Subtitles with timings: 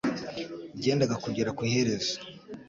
[0.77, 2.15] byendaga kugera ku iherezo;